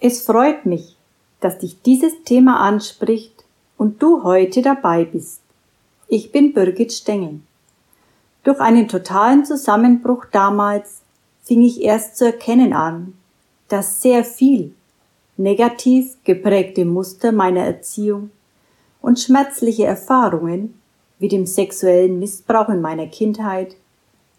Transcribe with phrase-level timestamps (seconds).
[0.00, 0.96] Es freut mich,
[1.40, 3.44] dass dich dieses Thema anspricht
[3.76, 5.40] und du heute dabei bist.
[6.06, 7.40] Ich bin Birgit Stengel.
[8.44, 11.02] Durch einen totalen Zusammenbruch damals
[11.42, 13.14] fing ich erst zu erkennen an,
[13.66, 14.72] dass sehr viel
[15.36, 18.30] negativ geprägte Muster meiner Erziehung
[19.02, 20.80] und schmerzliche Erfahrungen
[21.18, 23.74] wie dem sexuellen Missbrauch in meiner Kindheit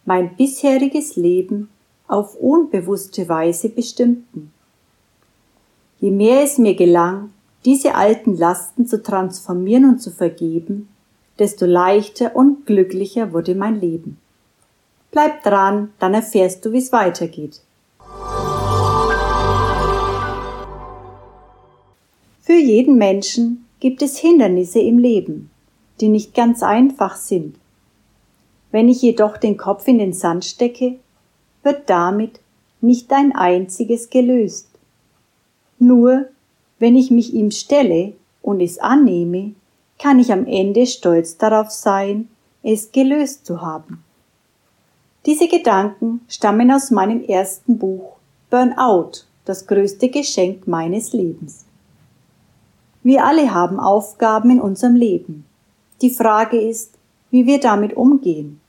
[0.06, 1.70] mein bisheriges Leben
[2.08, 4.54] auf unbewusste Weise bestimmten.
[6.02, 7.32] Je mehr es mir gelang,
[7.66, 10.88] diese alten Lasten zu transformieren und zu vergeben,
[11.40, 14.18] desto leichter und glücklicher wurde mein Leben.
[15.12, 17.62] Bleib dran, dann erfährst du, wie es weitergeht.
[22.42, 25.50] Für jeden Menschen gibt es Hindernisse im Leben,
[26.00, 27.58] die nicht ganz einfach sind.
[28.72, 30.96] Wenn ich jedoch den Kopf in den Sand stecke,
[31.64, 32.40] wird damit
[32.80, 34.69] nicht ein einziges gelöst.
[35.80, 36.28] Nur
[36.78, 39.54] wenn ich mich ihm stelle und es annehme,
[39.98, 42.30] kann ich am Ende stolz darauf sein,
[42.64, 44.04] es gelöst zu haben.
[45.26, 48.16] Diese Gedanken stammen aus meinem ersten Buch
[48.50, 51.66] Burnout, das größte Geschenk meines Lebens.
[53.04, 55.46] Wir alle haben Aufgaben in unserem Leben.
[56.02, 56.94] Die Frage ist,
[57.32, 58.60] wie wir damit umgehen.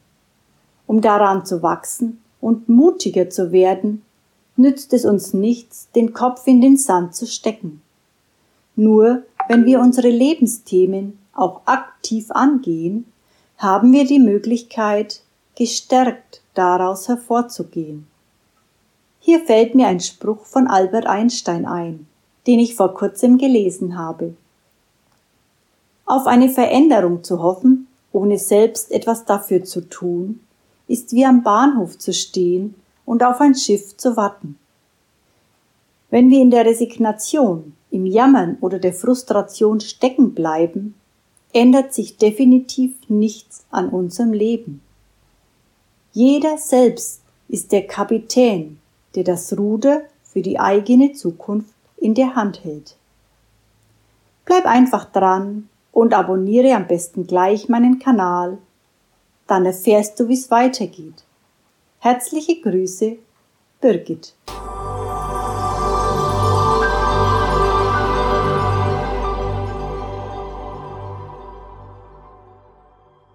[0.87, 4.03] Um daran zu wachsen und mutiger zu werden,
[4.61, 7.83] nützt es uns nichts, den Kopf in den Sand zu stecken.
[8.77, 13.05] Nur wenn wir unsere Lebensthemen auch aktiv angehen,
[13.57, 15.23] haben wir die Möglichkeit,
[15.57, 18.07] gestärkt daraus hervorzugehen.
[19.19, 22.07] Hier fällt mir ein Spruch von Albert Einstein ein,
[22.47, 24.35] den ich vor kurzem gelesen habe.
[26.07, 30.41] Auf eine Veränderung zu hoffen, ohne selbst etwas dafür zu tun,
[30.89, 32.75] ist wie am Bahnhof zu stehen
[33.11, 34.57] und auf ein Schiff zu warten.
[36.11, 40.95] Wenn wir in der Resignation, im Jammern oder der Frustration stecken bleiben,
[41.53, 44.81] ändert sich definitiv nichts an unserem Leben.
[46.13, 48.79] Jeder selbst ist der Kapitän,
[49.17, 52.95] der das Ruder für die eigene Zukunft in der Hand hält.
[54.45, 58.59] Bleib einfach dran und abonniere am besten gleich meinen Kanal,
[59.49, 61.25] dann erfährst du, wie es weitergeht.
[62.03, 63.19] Herzliche Grüße,
[63.83, 64.33] Birgit.